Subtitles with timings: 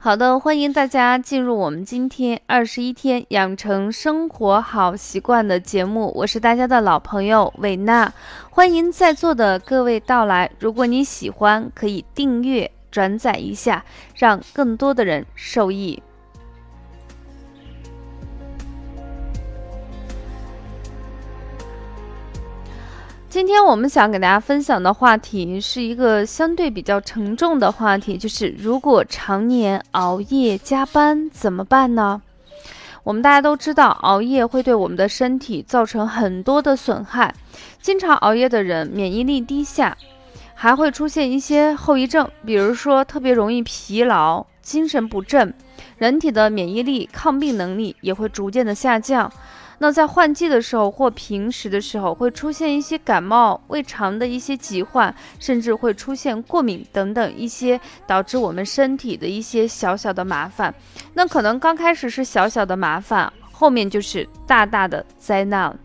[0.00, 8.12] 好的，欢迎大家进入我们今天二十一天养成生活好习惯的节目，我是大家的老朋友伟娜，
[8.48, 10.48] 欢迎在座的各位到来。
[10.60, 13.84] 如果你喜欢，可以订阅、转载一下，
[14.14, 16.00] 让更多的人受益。
[23.38, 32.20] 今天我们想给大家分享的话题是一个相对比较沉重的话题，就是如果常年熬夜加班怎么办呢？
[33.04, 37.32] 我们大家都知道，熬夜会对我们的身体造成很多的损害。
[37.80, 39.96] 经常熬夜的人免疫力低下，
[40.56, 45.54] 还会出现一些后遗症，比如说特别容易疲劳、精神不振，
[45.96, 49.30] 人体的免疫力、抗病能力也会逐渐的下降。
[49.80, 60.74] 那在换季的时候或平时的时候，会出现一些感冒、胃肠的一些疾患，甚至会出现过敏等等一些导致我们身体的一些小小的麻烦。
[61.14, 65.78] 那可能刚开始是小小的麻烦，后面就是大大的灾难。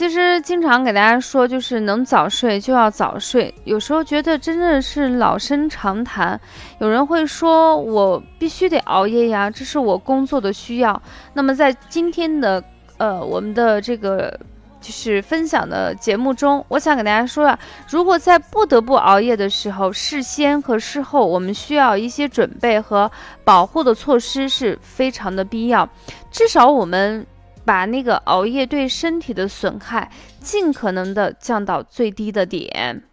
[0.00, 3.54] 其实经常给大家说，就是能早睡就要早睡。
[3.64, 6.40] 有时候觉得真的是老生常谈。
[6.78, 11.02] 有人会说，我必须得熬夜呀，这是我工作的需要。
[11.34, 12.64] 那么在今天的
[12.96, 14.40] 呃我们的这个
[14.80, 17.58] 就是分享的节目中，我想给大家说啊，
[17.90, 23.12] 如果在不得不熬夜的时候，事先和事后我们需要一些准备和
[23.44, 25.86] 保护的措施是非常的必要。
[26.30, 27.26] 至少我们。
[27.70, 33.04] 把那个熬夜对身体的损害尽可能的降到最低的点。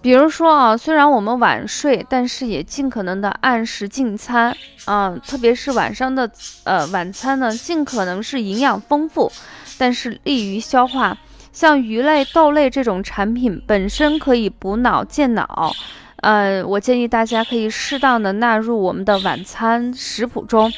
[0.00, 6.30] 比如说啊，虽然我们晚睡，但是也尽可能的按时进餐啊，特别是晚上的
[6.62, 9.32] 呃晚餐呢，尽可能是营养丰富，
[9.76, 11.18] 但是利于消化。
[11.52, 15.72] 像鱼类、豆类这种产品本身可以补脑健脑。
[16.24, 20.72] 呃，我建议大家可以适当的纳入我们的晚餐食谱中。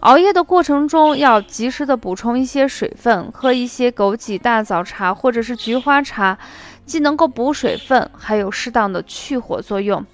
[0.00, 6.38] 熬夜的过程中要及时的补充一些水分，喝一些枸杞大枣茶或者是菊花茶，
[6.84, 10.04] 既能够补水分，还有适当的去火作用。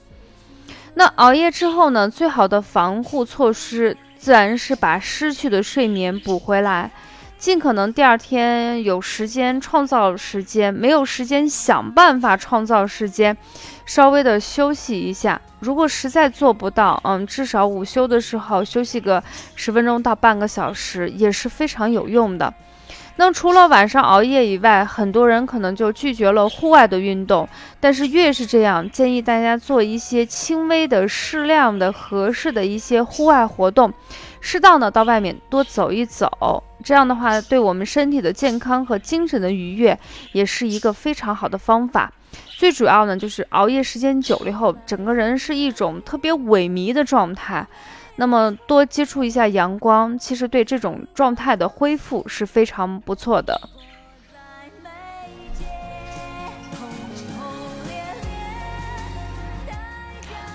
[0.94, 6.92] 那熬夜之后呢，最好的防护措施自然是把失去的睡眠补回来。
[7.38, 13.36] 尽可能第二天有时间创造时间，没有时间想办法创造时间，
[13.84, 15.40] 稍微的休息一下。
[15.60, 19.22] 如果实在做不到，嗯，至少午休的时候休息个
[19.54, 22.52] 十分钟到半个小时也是非常有用的。
[23.18, 27.48] 那除了晚上熬夜以外，很多人可能就拒绝了户外的运动。
[27.80, 33.92] 但是越是这样，建议大家做一些轻微的、适量的、合适的一些户外活动，
[34.40, 36.62] 适当的到外面多走一走。
[36.84, 39.98] 这样的话，对我们身体的健康和精神的愉悦，
[40.32, 42.12] 也是一个非常好的方法。
[42.58, 47.66] 最主要呢，就是熬夜时间久了以后，整个人是一种特别萎靡的状态。
[48.16, 53.60] 那么多接触一下阳光，其实对这种状态的恢复是非常不错的。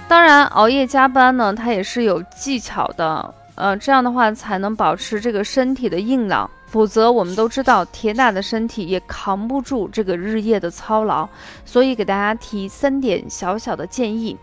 [0.08, 6.50] 当然，熬夜加班呢，它也是有技巧的，呃，这样的话才能保持这个身体的硬朗。
[6.66, 11.28] 否则，我们都知道铁打的身体也扛不住这个日夜的操劳。
[11.64, 14.36] 所以，给大家提三点小小的建议。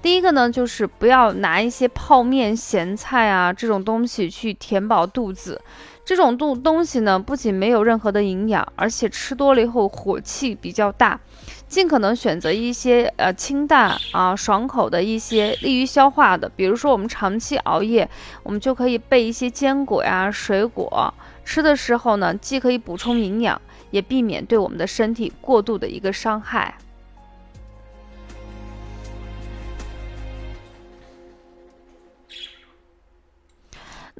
[0.00, 5.60] 第一个呢，就是不要拿一些泡面、咸菜啊这种东西去填饱肚子。
[6.04, 11.20] 这种东东西呢，不仅没有任何的营养，而且吃多了以后火气比较大。
[11.66, 16.48] 尽可能选择一些呃清淡啊、爽口的一些利于消化的。
[16.56, 18.08] 比如说，我们长期熬夜，
[18.42, 21.12] 我们就可以备一些坚果呀、水果，
[21.44, 23.60] 吃的时候呢，既可以补充营养，
[23.90, 26.78] 也避免对我们的身体过度的一个伤害。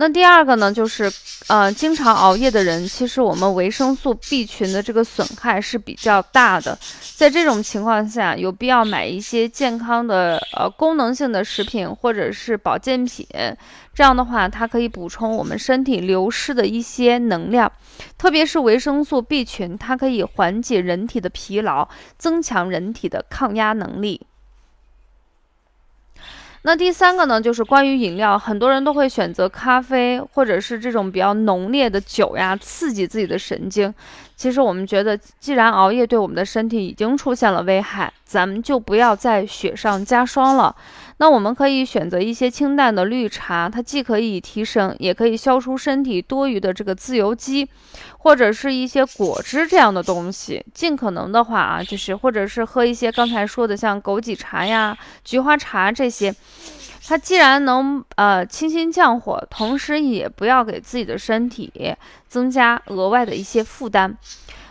[0.01, 1.13] 那第二个呢，就是，
[1.49, 6.79] 呃，经常熬夜的人，其实我们维生素 B 群的这个损害是比较大的。
[7.17, 13.27] 在这种情况下，有必要买一些健康的，呃，功能性的食品或者是保健品。
[13.93, 17.73] 这样的话，它可以补充我们身体流失的一些能量，
[18.17, 24.28] 特别是维生素 B 群，它可以缓解人体的疲劳，增强人体的抗压能力。
[26.63, 33.93] 那第三个呢，就是关于饮料，很多人都会选择咖啡或者是这种比较浓烈的酒呀，刺激自己的神经。
[34.37, 40.75] 其实我们觉得，既然熬夜对我们的身体已经出现了危害，咱们就不要再雪上加霜了。
[41.21, 47.69] 那我们可以选择一些清淡的绿茶，它既可以提神，也可以消除身体多余的这个自由基，
[48.19, 50.65] 或者是一些果汁这样的东西。
[50.73, 56.35] 尽可能的话啊，就是或者是喝一些刚才说的像枸杞茶呀、菊花茶这些。
[57.07, 61.97] 它既然能呃清心降火，同时也不要给自己的身体
[62.29, 64.17] 增加额外的一些负担。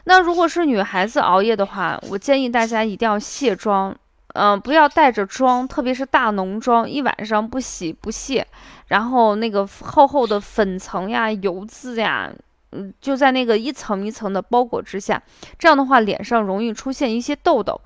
[0.04, 3.96] 那如果是女孩子熬夜的话，我建议大家一定要卸妆，
[4.34, 8.46] 嗯，不要带着妆，特别是大浓妆，一晚上不洗不卸，
[8.88, 12.32] 然后那个厚厚的粉层呀、油渍呀，
[12.72, 15.22] 嗯，就在那个一层一层的包裹之下，
[15.58, 17.80] 这样的话脸上容易出现一些痘痘。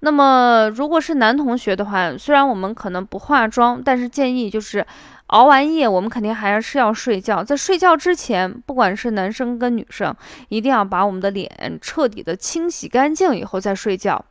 [0.00, 4.84] 那么，如果是男同学的话，虽然我们可能不化妆，但是建议就是
[5.28, 7.42] 熬完夜，我们肯定还是要睡觉。
[7.42, 10.14] 在睡觉之前，不管是男生跟女生，
[10.50, 14.22] 一定要把我们的脸彻底的清洗干净以后再睡觉。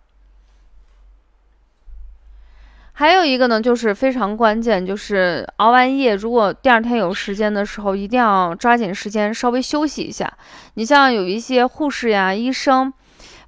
[2.94, 10.32] 还有一个呢，就是非常关键，就是熬完夜，如果第二天有时间的时候，一定要抓紧时间稍微休息一下。
[10.76, 12.94] 你像有一些护士呀、医生。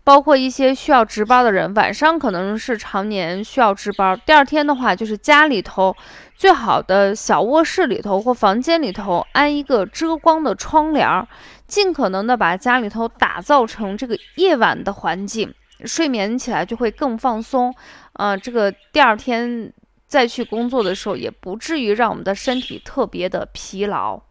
[0.03, 4.21] 包括一些需要值班的人，晚上可能是常年需要值班。
[4.23, 5.95] 第二天的话，就是家里头
[6.35, 11.27] 最好的小卧室里头或房间里头安一个遮光的窗帘，
[11.65, 15.51] 尽可能的把家里头打造成这个夜晚的环境，
[15.83, 17.75] 睡眠起来就会更放松。
[18.13, 19.73] 呃，这个第二天
[20.07, 24.21] 再去工作的时候，也不至于让我们的身体特别的疲劳。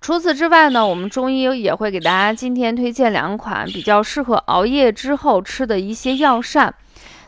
[0.00, 6.72] 除此之外呢，我们中医也会给大家今天推荐两款比较适合熬夜之后吃的一些药膳，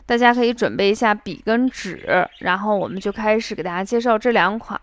[0.05, 4.79] 大家可以准备一下笔跟纸，然后我们就开始给大家介绍这两款。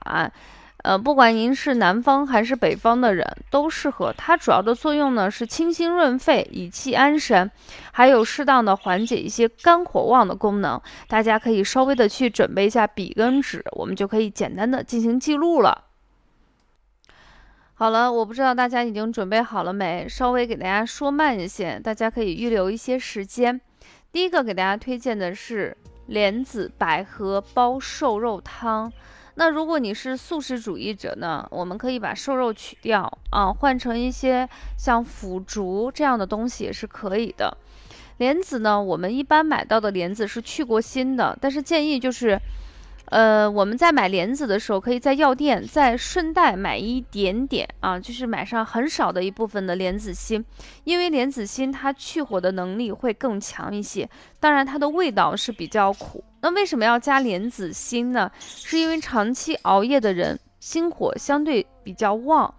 [0.87, 4.15] 呃，不管您是南方还是北方的人都适合。
[4.17, 7.51] 它主要的作用呢是清心润肺、益气安神，
[7.91, 10.81] 还有适当的缓解一些肝火旺的功能。
[11.09, 15.87] 大家可以稍微的去准备一下笔跟纸，我们就可以简单的进行记录了。
[17.75, 20.09] 好了，我不知道大家已经准备好了没？
[20.09, 23.61] 稍微给大家说慢一些，大家可以预留一些时间。
[24.13, 28.93] 第一个给大家推荐的是莲子百合煲瘦肉汤。
[29.37, 37.57] 那如果你是素食主义者呢，我们可以把瘦肉取掉啊，换成一些像腐竹这样的东西也是可以的。
[38.19, 42.39] 莲子呢，我们一般买到的莲子是去过芯的，但是建议就是。
[43.07, 50.45] 呃，我们在买莲子的时候，可以在药店再顺带买一点点啊，就是买上很少的一部分的莲子心，
[50.83, 54.09] 因为莲子心它去火的能力会更强一些，
[54.41, 56.25] 当然它的味道是比较苦。
[56.41, 58.31] 那为什么要加莲子心呢？
[58.41, 62.53] 是因为长期熬夜的人心火相对比较旺，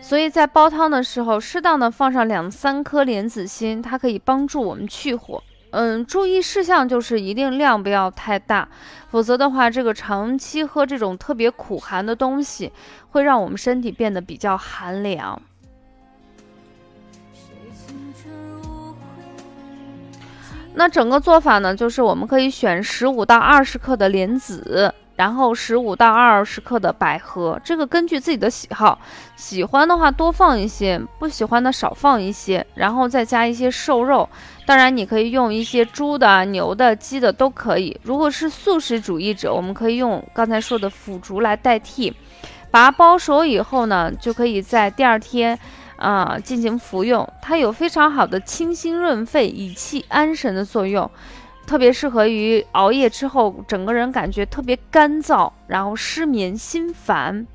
[0.00, 5.42] 所以在煲汤的时候，适当的放上两三颗莲子心，它可以帮助我们去火。
[5.76, 8.68] 嗯，注意事项就是一定量不要太大，
[9.10, 12.70] 否则的话，这个长期喝这种特别苦寒的东西，
[13.10, 15.42] 会让我们身体变得比较寒凉。
[20.76, 24.94] 那整个做法呢，就是我们可以选十五到二十克的莲子。
[25.16, 28.98] 然后十五到二十克的百合，这个根据自己的喜好，
[29.36, 32.66] 喜欢的话多放一些，不喜欢的少放一些。
[32.74, 34.28] 然后再加一些瘦肉，
[34.66, 37.96] 当然你可以用一些猪的、牛的、鸡的都可以。
[38.02, 42.12] 如果是素食主义者，我们可以用刚才说的腐竹来代替。
[42.70, 45.56] 把它煲熟以后呢，就可以在第二天
[45.96, 47.24] 啊进行服用。
[47.40, 51.08] 它有非常好的清心润肺、益气安神的作用。
[51.66, 57.46] 特别适合于熬夜之后，整个人感觉特别干燥，然后失眠、心烦。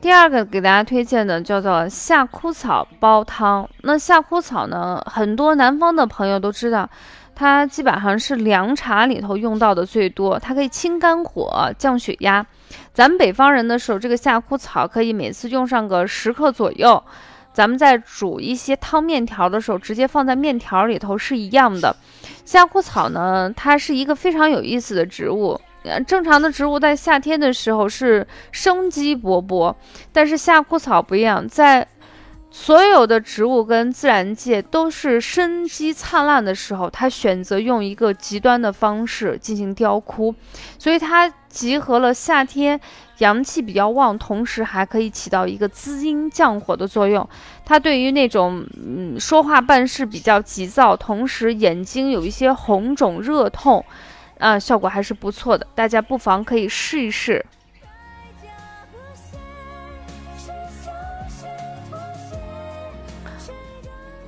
[0.00, 3.66] 第二个给大家推荐的叫做夏枯草煲汤。
[3.80, 6.90] 那夏枯草呢，很多南方的朋友都知道。
[7.34, 12.44] 它基本上是凉茶里头用到的最多，它可以清肝火、降血压。
[12.92, 17.02] 咱们北方人的时候，这个夏枯草可以每次用上个十克左右。
[17.52, 21.94] 咱们在煮一些汤面条的时候，直接放在面条里头是一样的。
[22.44, 25.60] 夏枯草呢，它是一个非常有意思的植物。
[26.06, 29.74] 正常的植物在夏天的时候是生机勃勃，
[30.12, 31.86] 但是夏枯草不一样，在
[32.56, 40.32] 所有的植物跟自然界都是生机灿烂的时候，它选择用一个极端的方式进行凋枯，
[40.78, 42.80] 所以它集合了夏天
[43.18, 47.28] 阳气比较旺，同时还可以起到一个滋阴降火的作用。
[47.64, 53.84] 它对于那种嗯说话办事比较急躁，同时眼睛有一些红肿热痛，
[54.38, 57.44] 啊，效果还是不错的，大家不妨可以试一试。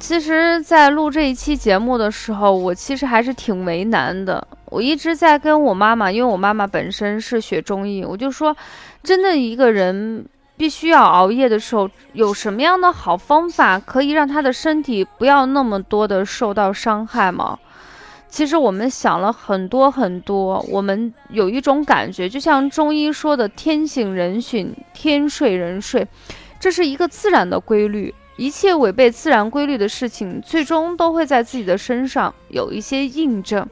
[0.07, 4.47] 其实，在录这一期节目的时候，我其实还是挺为难的。
[4.67, 8.57] 我一直在跟我妈妈，因为我妈妈本身是学中医，我就说，
[9.03, 10.25] 真的一个人
[10.57, 17.59] 必须要熬夜的时候，有什么样的好方法可以让他的身体不要那么多的受到伤害吗？
[18.29, 26.07] 其实我们想了很多很多，我们有一种感觉，就像中医说的“天醒人醒，天睡人睡”，
[26.61, 28.15] 这是一个自然的规律。
[28.37, 33.67] 一切违背自然规律的事情，最终都会在自己的身上有一些印证。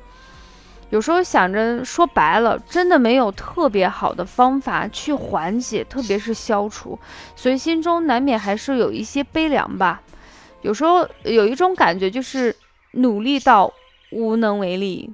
[0.90, 6.98] 有时候想着，说白了，真的没有特别好的方法去缓解，特别是消除，
[7.34, 10.00] 所以心中难免还是有一些悲凉吧。
[10.62, 12.54] 有时候有一种感觉，就是
[12.92, 13.72] 努力到
[14.12, 15.10] 无能为力。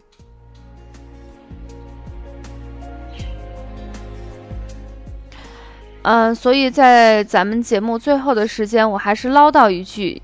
[6.02, 10.20] 嗯，所以在咱们节目最后的时间，我还是唠叨一句，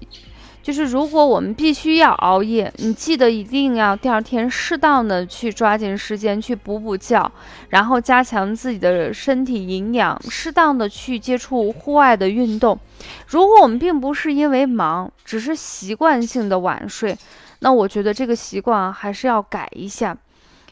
[0.62, 7.30] 就是如果我们必须要熬夜，你记得一定要第二天适当的去抓紧时间去补补觉，
[7.68, 12.78] 然后加强自己的身体营养，适当的去接触户外的运动。
[13.26, 17.16] 如果我们并不是因为忙，只是习惯性的晚睡，
[17.59, 20.16] 那我觉得这个习惯还是要改一下。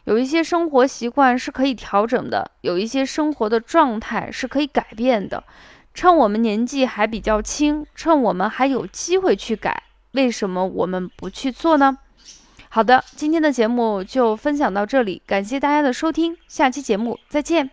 [0.04, 5.42] 有一些生活习惯是可以调整的，有一些生活的状态是可以改变的。
[5.94, 9.82] 趁我们年纪还比较轻，趁我们还有机会去改，
[10.12, 11.98] 为什么我们不去做呢？
[12.68, 17.70] 好的，今天的节目就分享到这里，感谢大家的收听，下期节目再见。